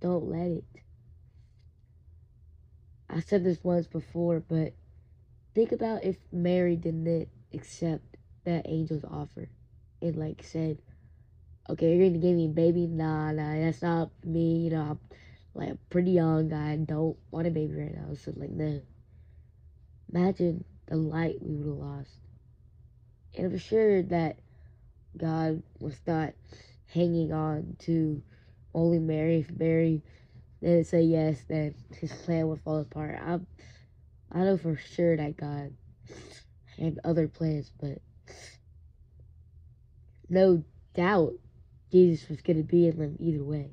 Don't 0.00 0.28
let 0.30 0.46
it. 0.46 0.64
I 3.10 3.20
said 3.20 3.42
this 3.42 3.58
once 3.64 3.88
before, 3.88 4.40
but 4.40 4.74
think 5.54 5.72
about 5.72 6.04
if 6.04 6.16
Mary 6.30 6.76
didn't 6.76 7.28
accept 7.52 8.16
that 8.44 8.66
angel's 8.66 9.04
offer 9.04 9.48
and 10.00 10.14
like 10.14 10.44
said, 10.44 10.78
okay, 11.68 11.96
you're 11.96 12.06
gonna 12.08 12.18
give 12.18 12.36
me 12.36 12.46
a 12.46 12.48
baby? 12.48 12.86
Nah, 12.86 13.32
nah, 13.32 13.58
that's 13.58 13.82
not 13.82 14.10
me. 14.24 14.58
You 14.58 14.70
know, 14.70 14.82
I'm 14.82 15.00
like 15.54 15.76
pretty 15.90 16.12
young. 16.12 16.52
I 16.52 16.76
don't 16.76 17.16
want 17.32 17.48
a 17.48 17.50
baby 17.50 17.74
right 17.74 17.94
now. 17.94 18.14
So 18.14 18.32
like, 18.36 18.50
no. 18.50 18.80
Imagine 20.12 20.64
the 20.86 20.96
light 20.96 21.36
we 21.40 21.56
would 21.56 21.66
have 21.66 21.76
lost. 21.76 22.10
And 23.36 23.52
I'm 23.52 23.58
sure 23.58 24.02
that 24.04 24.38
God 25.16 25.62
was 25.80 26.00
not 26.06 26.32
hanging 26.86 27.32
on 27.32 27.76
to 27.80 28.22
only 28.74 28.98
Mary. 28.98 29.40
If 29.40 29.50
Mary 29.58 30.02
didn't 30.62 30.86
say 30.86 31.02
yes, 31.02 31.44
then 31.48 31.74
his 32.00 32.12
plan 32.12 32.48
would 32.48 32.60
fall 32.62 32.80
apart. 32.80 33.20
I'm, 33.24 33.46
I 34.32 34.40
know 34.40 34.56
for 34.56 34.76
sure 34.76 35.16
that 35.16 35.36
God 35.36 35.72
had 36.78 36.98
other 37.04 37.28
plans, 37.28 37.70
but 37.80 37.98
no 40.28 40.62
doubt 40.94 41.34
Jesus 41.90 42.28
was 42.28 42.40
going 42.42 42.58
to 42.58 42.62
be 42.62 42.86
in 42.86 42.98
them 42.98 43.16
either 43.18 43.42
way. 43.42 43.70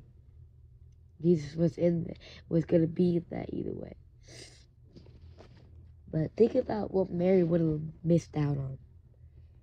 Jesus 1.22 1.54
was 1.54 1.78
in 1.78 2.14
was 2.48 2.64
going 2.64 2.82
to 2.82 2.88
be 2.88 3.16
in 3.16 3.24
that 3.30 3.52
either 3.52 3.72
way. 3.72 3.94
But 6.16 6.34
think 6.34 6.54
about 6.54 6.94
what 6.94 7.10
Mary 7.10 7.44
would 7.44 7.60
have 7.60 7.82
missed 8.02 8.38
out 8.38 8.56
on. 8.56 8.78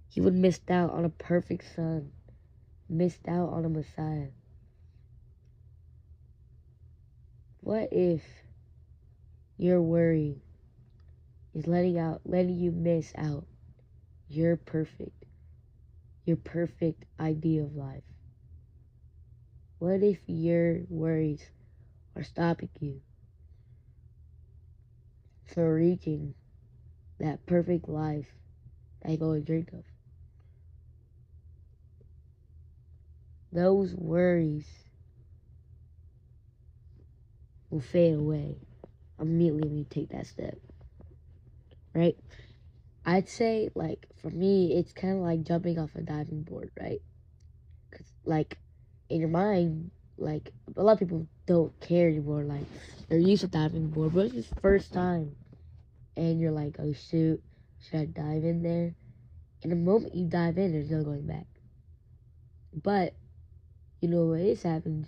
He 0.08 0.22
would 0.22 0.34
have 0.34 0.42
missed 0.42 0.70
out 0.70 0.92
on 0.92 1.04
a 1.04 1.10
perfect 1.10 1.66
son, 1.76 2.12
missed 2.88 3.28
out 3.28 3.50
on 3.50 3.66
a 3.66 3.70
Messiah. 3.70 4.28
What 7.62 7.90
if 7.92 8.22
your 9.58 9.82
worry 9.82 10.44
is 11.56 11.66
letting 11.66 11.98
out 11.98 12.22
letting 12.24 12.60
you 12.60 12.72
miss 12.72 13.12
out 13.18 13.48
your 14.30 14.56
perfect 14.56 15.26
your 16.24 16.38
perfect 16.38 17.04
idea 17.20 17.64
of 17.64 17.76
life? 17.76 18.04
What 19.80 20.04
if 20.04 20.20
your 20.28 20.82
worries 20.88 21.50
are 22.16 22.22
stopping 22.22 22.70
you 22.80 23.02
from 25.48 25.64
reaching 25.64 26.36
that 27.24 27.46
perfect 27.46 27.90
life 27.90 28.28
that 29.02 29.12
you've 29.12 29.24
always 29.24 29.44
dreamed 29.44 29.70
of. 29.74 29.84
those 33.54 33.94
worries 33.96 34.68
will 37.70 37.80
fade 37.80 38.16
away 38.16 38.58
immediately 39.20 39.68
when 39.68 39.78
you 39.78 39.86
take 39.90 40.10
that 40.10 40.26
step. 40.26 40.58
Right? 41.94 42.18
I'd 43.06 43.30
say, 43.30 43.70
like, 43.76 44.08
for 44.22 44.32
me, 44.32 44.74
it's 44.74 44.94
kind 44.94 45.16
of 45.16 45.20
like 45.20 45.44
jumping 45.44 45.78
off 45.78 45.96
a 45.96 46.02
diving 46.02 46.42
board, 46.42 46.72
right? 46.80 47.02
Because, 47.90 48.08
like, 48.26 48.58
in 49.10 49.20
your 49.20 49.30
mind, 49.30 49.92
like, 50.18 50.52
a 50.76 50.82
lot 50.82 50.94
of 50.94 51.00
people 51.00 51.28
don't 51.46 51.78
care 51.80 52.08
anymore. 52.08 52.44
Like, 52.44 52.66
they're 53.10 53.20
used 53.20 53.42
to 53.42 53.48
diving 53.48 53.90
board, 53.90 54.14
but 54.14 54.28
it's 54.28 54.50
the 54.50 54.62
first 54.62 54.94
time. 54.94 55.36
And 56.16 56.40
you're 56.40 56.52
like, 56.52 56.76
oh, 56.80 56.94
shoot, 56.94 57.42
should 57.82 58.00
I 58.00 58.06
dive 58.06 58.44
in 58.44 58.62
there? 58.64 58.96
And 59.64 59.72
the 59.72 59.76
moment 59.76 60.16
you 60.16 60.26
dive 60.26 60.58
in, 60.58 60.72
there's 60.72 60.92
no 60.92 61.04
going 61.04 61.26
back. 61.26 61.48
But, 62.74 63.14
you 64.02 64.10
know 64.10 64.26
what 64.26 64.40
this 64.40 64.64
happens? 64.64 65.08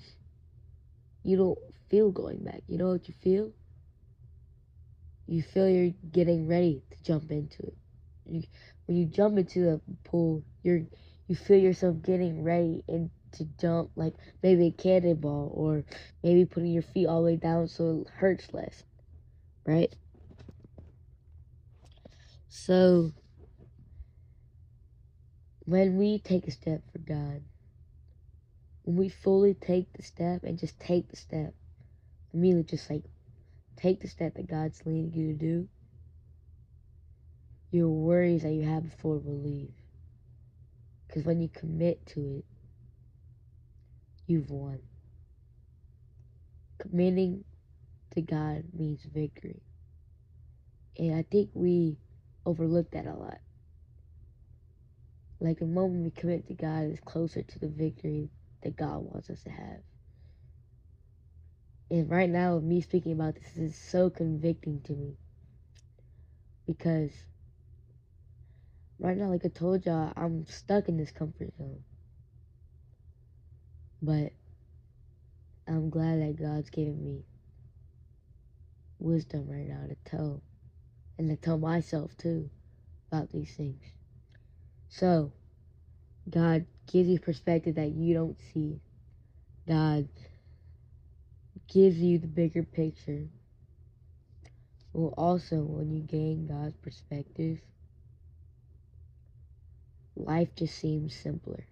You 1.24 1.38
don't 1.38 1.60
feel 1.90 2.12
going 2.12 2.44
back. 2.44 2.62
You 2.68 2.78
know 2.78 2.90
what 2.90 3.08
you 3.08 3.14
feel? 3.22 3.52
You 5.28 5.42
feel 5.42 5.68
you're 5.68 5.94
getting 6.12 6.48
ready 6.48 6.84
to 6.92 7.04
jump 7.04 7.32
into 7.32 7.64
it. 7.64 7.78
You, 8.28 8.44
when 8.86 8.98
you 8.98 9.06
jump 9.06 9.38
into 9.38 9.60
the 9.62 9.82
pool, 10.04 10.44
you're 10.64 10.82
you 11.28 11.36
feel 11.36 11.58
yourself 11.58 12.02
getting 12.04 12.44
ready 12.44 12.84
and 12.88 13.10
to 13.32 13.46
jump 13.60 13.90
like 13.96 14.14
maybe 14.44 14.68
a 14.68 14.72
cannonball 14.72 15.52
or 15.54 15.84
maybe 16.24 16.46
putting 16.46 16.72
your 16.72 16.84
feet 16.84 17.08
all 17.08 17.22
the 17.22 17.26
way 17.26 17.36
down 17.36 17.68
so 17.68 18.04
it 18.06 18.10
hurts 18.14 18.54
less. 18.54 18.84
Right? 19.66 19.94
So 22.58 23.12
when 25.66 25.98
we 25.98 26.20
take 26.20 26.48
a 26.48 26.52
step 26.52 26.82
for 26.90 27.00
God, 27.00 27.44
when 28.84 28.96
we 28.96 29.10
fully 29.10 29.54
take 29.54 29.92
the 29.92 30.02
step 30.02 30.44
and 30.46 30.58
just 30.58 30.80
take 30.80 31.10
the 31.10 31.18
step, 31.18 31.54
immediately 32.34 32.64
just 32.64 32.90
like 32.90 33.04
take 33.76 34.00
the 34.00 34.08
step 34.08 34.36
that 34.36 34.50
God's 34.50 34.82
leading 34.86 35.12
you 35.14 35.34
to 35.34 35.38
do, 35.38 35.68
your 37.72 37.90
worries 37.90 38.44
that 38.44 38.54
you 38.54 38.64
had 38.64 38.90
before 38.90 39.18
will 39.18 39.42
leave. 39.42 39.74
Because 41.08 41.26
when 41.26 41.42
you 41.42 41.50
commit 41.50 42.06
to 42.08 42.38
it, 42.38 42.46
you've 44.28 44.50
won. 44.50 44.80
Committing 46.78 47.44
to 48.12 48.22
God 48.22 48.64
means 48.74 49.04
victory. 49.04 49.62
And 50.98 51.16
I 51.16 51.24
think 51.30 51.50
we 51.54 51.98
overlook 52.46 52.92
that 52.92 53.06
a 53.06 53.14
lot. 53.14 53.40
Like 55.40 55.60
the 55.60 55.66
moment 55.66 56.04
we 56.04 56.12
commit 56.12 56.48
to 56.48 56.54
God 56.54 56.86
is 56.92 57.00
closer 57.00 57.44
to 57.44 57.60
the 57.60 57.68
victory 57.68 58.30
that 58.64 58.75
God 58.75 59.00
wants 59.00 59.30
us 59.30 59.44
to 59.44 59.50
have. 59.50 59.82
And 61.92 62.10
right 62.10 62.30
now, 62.30 62.60
me 62.60 62.82
speaking 62.82 63.12
about 63.12 63.36
this 63.36 63.58
is 63.58 63.78
so 63.78 64.10
convicting 64.10 64.82
to 64.86 64.94
me. 64.94 65.18
Because 66.66 67.12
right 69.00 69.16
now, 69.16 69.30
like 69.30 69.46
I 69.46 69.50
told 69.50 69.86
y'all, 69.86 70.12
I'm 70.16 70.48
stuck 70.48 70.90
in 70.90 70.98
this 70.98 71.12
comfort 71.12 71.54
zone. 71.58 71.84
But 74.01 74.31
I'm 75.68 75.90
glad 75.90 76.22
that 76.22 76.42
God's 76.42 76.70
giving 76.70 77.03
me 77.03 77.25
wisdom 79.00 79.48
right 79.48 79.68
now 79.68 79.86
to 79.88 79.96
tell 80.10 80.42
and 81.18 81.30
to 81.30 81.36
tell 81.36 81.58
myself 81.58 82.16
too 82.18 82.50
about 83.12 83.32
these 83.32 83.54
things. 83.56 83.82
So, 84.90 85.32
God 86.30 86.66
gives 86.92 87.10
you 87.10 87.20
perspective 87.20 87.75
that 87.75 87.92
you 87.92 88.14
don't 88.14 88.38
see. 88.54 88.80
God 89.68 90.08
gives 91.68 91.98
you 91.98 92.18
the 92.18 92.28
bigger 92.28 92.64
picture. 92.64 93.28
Well, 94.94 95.14
also, 95.18 95.58
when 95.58 95.92
you 95.92 96.01
gain 96.01 96.48
God's 96.48 96.75
perspective, 96.78 97.60
life 100.16 100.50
just 100.56 100.78
seems 100.78 101.14
simpler. 101.14 101.66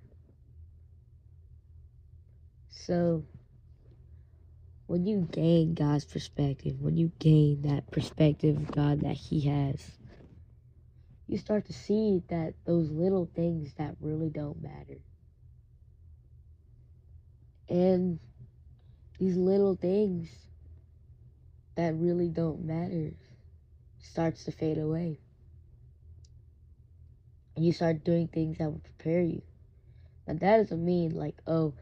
So, 2.70 3.24
when 4.88 5.06
you 5.06 5.28
gain 5.32 5.74
God's 5.74 6.06
perspective, 6.06 6.82
when 6.82 6.98
you 6.98 7.12
gain 7.20 7.62
that 7.64 7.90
perspective 7.92 8.58
of 8.58 8.72
God 8.72 9.02
that 9.02 9.16
He 9.16 9.42
has, 9.42 9.98
you 11.28 11.38
start 11.38 11.66
to 11.66 11.74
see 11.74 12.22
that 12.30 12.54
those 12.66 12.92
little 12.92 13.30
things 13.34 13.74
that 13.78 13.96
really 14.02 14.30
don't 14.30 14.62
matter. 14.62 15.00
And 17.70 18.20
these 19.20 19.38
little 19.38 19.76
things 19.76 20.30
that 21.76 21.96
really 21.96 22.30
don't 22.30 22.66
matter 22.66 23.14
starts 24.00 24.44
to 24.44 24.52
fade 24.52 24.78
away. 24.78 25.20
And 27.56 27.66
you 27.66 27.72
start 27.72 28.04
doing 28.04 28.28
things 28.28 28.58
that 28.58 28.70
will 28.70 28.82
prepare 28.84 29.22
you. 29.22 29.42
Now 30.28 30.34
that 30.34 30.58
doesn't 30.58 30.84
mean 30.84 31.12
like, 31.12 31.36
oh, 31.48 31.74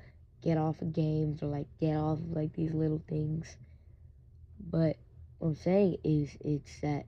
get 0.41 0.57
off 0.57 0.81
of 0.81 0.93
games 0.93 1.43
or 1.43 1.47
like 1.47 1.67
get 1.79 1.95
off 1.95 2.19
of 2.19 2.31
like 2.31 2.53
these 2.53 2.73
little 2.73 3.01
things. 3.07 3.55
But 4.59 4.97
what 5.39 5.49
I'm 5.49 5.55
saying 5.55 5.97
is 6.03 6.35
it's 6.41 6.79
that 6.81 7.05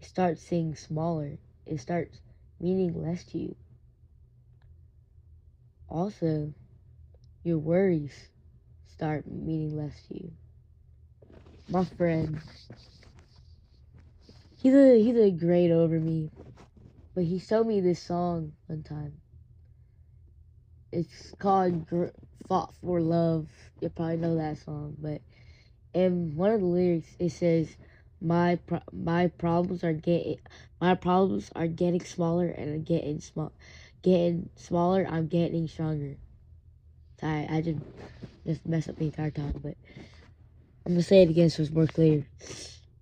it 0.00 0.06
starts 0.06 0.42
seeing 0.42 0.74
smaller. 0.74 1.38
It 1.66 1.80
starts 1.80 2.18
meaning 2.60 3.02
less 3.02 3.24
to 3.26 3.38
you. 3.38 3.56
Also, 5.88 6.52
your 7.44 7.58
worries 7.58 8.28
start 8.88 9.24
meaning 9.26 9.76
less 9.76 9.94
to 10.08 10.14
you. 10.14 10.32
My 11.68 11.84
friend, 11.84 12.40
he's 14.62 14.74
a 14.74 15.02
he's 15.02 15.16
a 15.16 15.30
great 15.30 15.70
over 15.70 15.98
me, 15.98 16.30
but 17.14 17.24
he 17.24 17.38
showed 17.38 17.66
me 17.66 17.80
this 17.80 18.02
song 18.02 18.52
one 18.66 18.82
time. 18.82 19.14
It's 20.92 21.34
called 21.38 21.86
"Fought 22.48 22.74
for 22.76 23.00
Love." 23.00 23.48
You 23.80 23.88
probably 23.88 24.18
know 24.18 24.36
that 24.36 24.58
song, 24.58 24.96
but 25.00 25.20
in 25.94 26.36
one 26.36 26.52
of 26.52 26.60
the 26.60 26.66
lyrics 26.66 27.16
it 27.18 27.30
says, 27.30 27.76
"My 28.20 28.56
pro- 28.56 28.80
my 28.92 29.28
problems 29.28 29.82
are 29.84 29.92
getting 29.92 30.38
my 30.80 30.94
problems 30.94 31.50
are 31.54 31.68
getting 31.68 32.00
smaller 32.00 32.48
and 32.48 32.70
I'm 32.70 32.82
getting 32.82 33.20
small, 33.20 33.52
getting 34.02 34.50
smaller. 34.56 35.06
I'm 35.08 35.28
getting 35.28 35.68
stronger." 35.68 36.16
I 37.22 37.46
I 37.50 37.60
just 37.62 37.80
just 38.46 38.66
mess 38.66 38.88
up 38.88 38.96
the 38.96 39.06
entire 39.06 39.30
time, 39.30 39.58
but 39.62 39.76
I'm 40.84 40.92
gonna 40.92 41.02
say 41.02 41.22
it 41.22 41.30
again 41.30 41.50
so 41.50 41.62
it's 41.62 41.72
more 41.72 41.86
clear. 41.86 42.26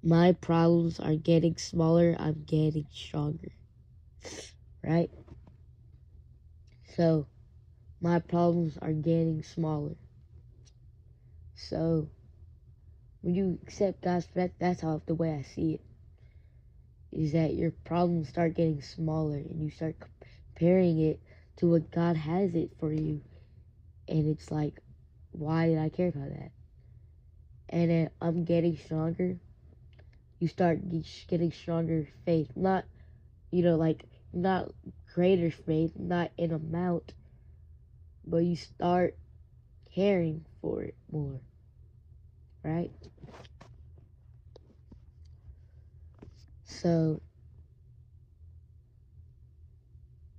My 0.02 0.32
problems 0.32 1.00
are 1.00 1.16
getting 1.16 1.56
smaller, 1.56 2.14
I'm 2.18 2.44
getting 2.46 2.86
stronger. 2.92 3.52
Right? 4.82 5.10
So, 6.96 7.26
my 8.04 8.18
problems 8.18 8.76
are 8.82 8.92
getting 8.92 9.42
smaller. 9.42 9.96
So, 11.56 12.10
when 13.22 13.34
you 13.34 13.58
accept 13.62 14.02
God's 14.02 14.26
that 14.34 14.50
that's 14.58 14.82
how 14.82 15.00
the 15.06 15.14
way 15.14 15.32
I 15.32 15.40
see 15.40 15.76
it. 15.76 15.80
Is 17.10 17.32
that 17.32 17.54
your 17.54 17.70
problems 17.70 18.28
start 18.28 18.56
getting 18.56 18.82
smaller 18.82 19.36
and 19.36 19.62
you 19.62 19.70
start 19.70 19.96
comparing 20.54 20.98
it 21.00 21.18
to 21.56 21.70
what 21.70 21.90
God 21.90 22.18
has 22.18 22.54
it 22.54 22.72
for 22.78 22.92
you. 22.92 23.22
And 24.06 24.28
it's 24.28 24.50
like, 24.50 24.80
why 25.32 25.68
did 25.68 25.78
I 25.78 25.88
care 25.88 26.08
about 26.08 26.28
that? 26.28 26.50
And 27.70 27.90
then 27.90 28.10
I'm 28.20 28.44
getting 28.44 28.76
stronger. 28.76 29.38
You 30.40 30.48
start 30.48 30.80
getting 31.26 31.52
stronger 31.52 32.06
faith. 32.26 32.50
Not, 32.54 32.84
you 33.50 33.62
know, 33.62 33.76
like, 33.76 34.04
not 34.34 34.72
greater 35.14 35.50
faith, 35.50 35.92
not 35.96 36.32
in 36.36 36.52
amount, 36.52 37.14
but 38.26 38.38
you 38.38 38.56
start 38.56 39.16
caring 39.94 40.44
for 40.60 40.82
it 40.82 40.94
more. 41.10 41.40
Right? 42.62 42.90
So, 46.64 47.20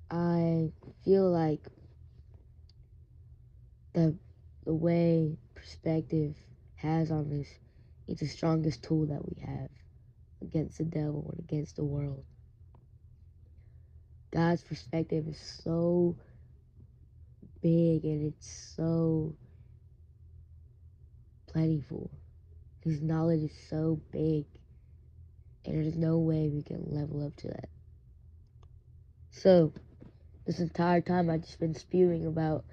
I 0.10 0.71
feel 1.04 1.30
like 1.30 1.62
the 3.93 4.15
the 4.65 4.74
way 4.74 5.38
perspective 5.54 6.36
has 6.76 7.12
on 7.12 7.30
this 7.30 7.48
is 8.08 8.19
the 8.19 8.28
strongest 8.28 8.84
tool 8.84 9.06
that 9.06 9.24
we 9.26 9.41
have 9.41 9.69
against 10.41 10.78
the 10.78 10.84
devil 10.84 11.30
and 11.32 11.39
against 11.39 11.76
the 11.76 11.84
world. 11.84 12.24
God's 14.32 14.63
perspective 14.63 15.28
is 15.28 15.39
so 15.63 16.17
big 17.65 18.04
and 18.04 18.32
it's 18.32 18.73
so 18.75 19.34
plentiful. 21.47 22.12
His 22.84 23.01
knowledge 23.01 23.41
is 23.41 23.58
so 23.71 23.99
big, 24.12 24.45
and 25.65 25.84
there's 25.84 25.97
no 25.97 26.19
way 26.19 26.47
we 26.54 26.62
can 26.62 26.86
level 26.91 27.25
up 27.25 27.36
to 27.38 27.47
that. 27.47 27.69
So, 29.32 29.73
this 30.45 30.60
entire 30.60 31.01
time 31.01 31.28
I've 31.28 31.41
just 31.41 31.60
been 31.60 31.73
spewing 31.73 32.28
about 32.28 32.65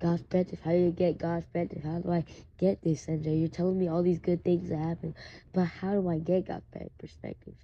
God's 0.00 0.22
perspective? 0.22 0.60
How 0.64 0.70
do 0.70 0.78
you 0.78 0.92
get 0.92 1.18
God's 1.18 1.44
perspective? 1.44 1.82
How 1.84 1.98
do 1.98 2.10
I 2.10 2.24
get 2.56 2.82
this, 2.82 3.04
Sanjay? 3.06 3.38
You're 3.38 3.50
telling 3.50 3.78
me 3.78 3.88
all 3.88 4.02
these 4.02 4.18
good 4.18 4.42
things 4.42 4.70
that 4.70 4.78
happen, 4.78 5.14
but 5.52 5.64
how 5.64 5.92
do 5.92 6.08
I 6.08 6.20
get 6.20 6.48
God's 6.48 6.64
perspective? 6.98 7.54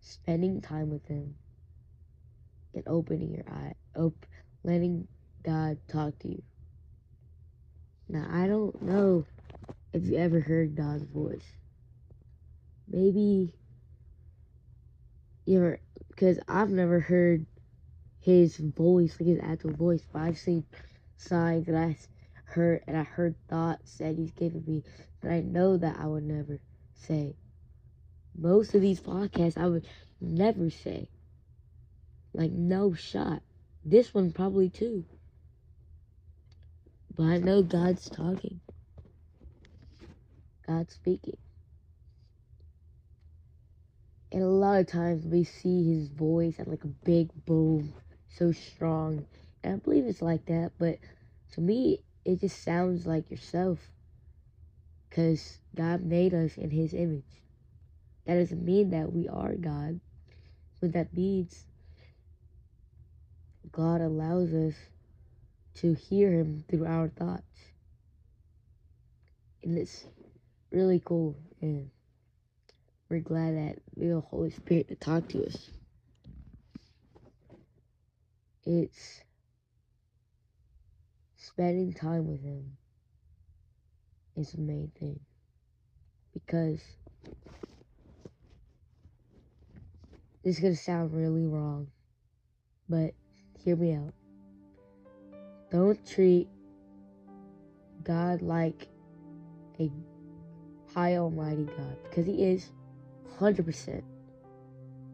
Spending 0.00 0.60
time 0.60 0.90
with 0.90 1.06
Him 1.06 1.34
and 2.74 2.84
opening 2.86 3.32
your 3.32 3.48
eye, 3.48 3.72
op- 3.96 4.26
letting 4.64 5.08
God 5.44 5.78
talk 5.88 6.18
to 6.20 6.28
you. 6.28 6.42
Now, 8.08 8.26
I 8.30 8.46
don't 8.46 8.80
know 8.82 9.26
if 9.92 10.04
you 10.04 10.16
ever 10.16 10.40
heard 10.40 10.76
God's 10.76 11.04
voice. 11.04 11.44
Maybe 12.90 13.52
you 15.44 15.58
ever, 15.58 15.80
because 16.08 16.38
I've 16.48 16.70
never 16.70 17.00
heard 17.00 17.46
his 18.20 18.56
voice, 18.56 19.16
like 19.20 19.28
his 19.28 19.40
actual 19.42 19.72
voice, 19.72 20.02
but 20.12 20.22
I've 20.22 20.38
seen 20.38 20.64
signs 21.16 21.66
that 21.66 21.74
I 21.74 21.96
heard, 22.44 22.82
and 22.86 22.96
I 22.96 23.02
heard 23.02 23.34
thoughts 23.48 23.98
that 23.98 24.16
he's 24.16 24.32
given 24.32 24.64
me 24.66 24.84
that 25.22 25.32
I 25.32 25.40
know 25.40 25.76
that 25.76 25.96
I 25.98 26.06
would 26.06 26.24
never 26.24 26.60
say. 26.94 27.36
Most 28.36 28.74
of 28.74 28.80
these 28.80 29.00
podcasts 29.00 29.58
I 29.58 29.66
would 29.66 29.86
never 30.20 30.70
say. 30.70 31.08
Like, 32.32 32.52
no 32.52 32.94
shot. 32.94 33.42
This 33.84 34.12
one 34.12 34.32
probably 34.32 34.68
too. 34.68 35.04
But 37.16 37.24
I 37.24 37.38
know 37.38 37.62
God's 37.62 38.08
talking. 38.08 38.60
God's 40.66 40.94
speaking. 40.94 41.38
And 44.30 44.42
a 44.42 44.46
lot 44.46 44.80
of 44.80 44.86
times 44.86 45.26
we 45.26 45.44
see 45.44 45.94
his 45.94 46.08
voice 46.08 46.60
at 46.60 46.68
like 46.68 46.84
a 46.84 46.88
big 46.88 47.30
boom, 47.46 47.94
so 48.28 48.52
strong. 48.52 49.24
And 49.64 49.74
I 49.74 49.76
believe 49.76 50.06
it's 50.06 50.22
like 50.22 50.44
that, 50.46 50.72
but 50.78 50.98
to 51.52 51.60
me, 51.60 52.02
it 52.24 52.40
just 52.40 52.62
sounds 52.62 53.06
like 53.06 53.30
yourself. 53.30 53.78
Because 55.08 55.58
God 55.74 56.02
made 56.02 56.34
us 56.34 56.58
in 56.58 56.70
his 56.70 56.92
image. 56.92 57.42
That 58.26 58.34
doesn't 58.34 58.62
mean 58.62 58.90
that 58.90 59.10
we 59.10 59.26
are 59.26 59.54
God. 59.54 60.00
What 60.80 60.92
that 60.92 61.16
means, 61.16 61.64
God 63.72 64.00
allows 64.00 64.52
us 64.52 64.74
to 65.76 65.94
hear 65.94 66.32
him 66.32 66.64
through 66.68 66.86
our 66.86 67.08
thoughts. 67.08 67.42
And 69.62 69.78
it's 69.78 70.04
really 70.70 71.00
cool. 71.04 71.36
And 71.60 71.90
we're 73.08 73.20
glad 73.20 73.56
that 73.56 73.78
we 73.94 74.06
have 74.06 74.16
the 74.16 74.20
Holy 74.20 74.50
Spirit 74.50 74.88
to 74.88 74.94
talk 74.94 75.28
to 75.28 75.46
us. 75.46 75.70
It's 78.64 79.22
spending 81.36 81.92
time 81.92 82.28
with 82.28 82.42
him 82.42 82.76
is 84.36 84.52
the 84.52 84.60
main 84.60 84.90
thing. 84.98 85.18
Because 86.32 86.80
this 90.44 90.56
is 90.56 90.60
going 90.60 90.74
to 90.74 90.80
sound 90.80 91.12
really 91.12 91.46
wrong, 91.46 91.88
but 92.88 93.14
hear 93.68 93.76
me 93.76 93.92
out. 93.92 94.14
Don't 95.70 95.98
treat 96.06 96.48
God 98.02 98.40
like 98.40 98.88
a 99.78 99.90
high 100.94 101.16
almighty 101.16 101.64
God 101.64 101.96
because 102.04 102.24
he 102.24 102.44
is 102.44 102.70
100%. 103.38 104.02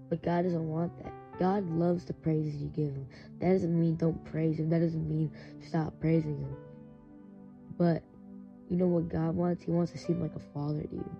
But 0.08 0.22
God 0.22 0.42
doesn't 0.42 0.68
want 0.68 0.96
that. 1.02 1.12
God 1.40 1.68
loves 1.68 2.04
the 2.04 2.12
praises 2.12 2.54
you 2.62 2.68
give 2.68 2.94
him. 2.94 3.08
That 3.40 3.54
doesn't 3.54 3.80
mean 3.80 3.96
don't 3.96 4.24
praise 4.24 4.60
him. 4.60 4.70
That 4.70 4.78
doesn't 4.78 5.08
mean 5.08 5.32
stop 5.66 5.92
praising 6.00 6.38
him. 6.38 6.56
But 7.76 8.04
you 8.70 8.76
know 8.76 8.86
what 8.86 9.08
God 9.08 9.34
wants? 9.34 9.64
He 9.64 9.72
wants 9.72 9.90
to 9.90 9.98
seem 9.98 10.20
like 10.20 10.36
a 10.36 10.52
father 10.54 10.82
to 10.82 10.94
you. 10.94 11.16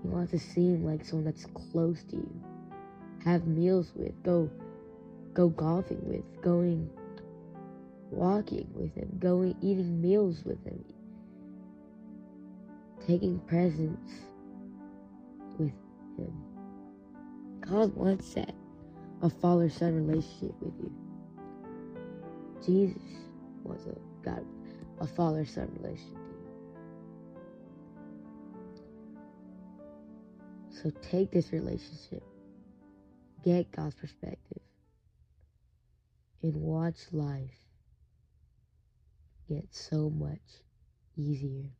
He 0.00 0.08
wants 0.08 0.30
to 0.30 0.38
seem 0.38 0.82
like 0.82 1.04
someone 1.04 1.26
that's 1.26 1.44
close 1.44 2.02
to 2.04 2.16
you. 2.16 2.42
Have 3.22 3.46
meals 3.46 3.92
with, 3.94 4.14
go 4.22 4.48
go 5.34 5.48
golfing 5.48 6.00
with, 6.04 6.24
going 6.42 6.88
walking 8.10 8.68
with 8.72 8.94
him, 8.94 9.10
going 9.18 9.56
eating 9.60 10.00
meals 10.00 10.44
with 10.44 10.62
him, 10.64 10.82
taking 13.06 13.40
presents 13.40 14.12
with 15.58 15.72
him. 16.16 16.32
God 17.60 17.94
wants 17.94 18.34
that 18.34 18.54
a 19.22 19.28
father 19.28 19.68
son 19.68 20.06
relationship 20.06 20.54
with 20.60 20.74
you. 20.80 20.92
Jesus 22.64 23.02
wants 23.64 23.84
a 23.86 23.96
God 24.24 24.44
a 25.00 25.06
father 25.06 25.44
son 25.44 25.68
relationship. 25.80 26.18
So 30.70 30.90
take 31.10 31.30
this 31.30 31.52
relationship, 31.52 32.22
get 33.44 33.70
God's 33.72 33.94
perspective, 33.94 34.60
and 36.44 36.54
watch 36.56 36.98
life 37.10 37.56
get 39.48 39.64
so 39.74 40.10
much 40.10 40.60
easier. 41.16 41.70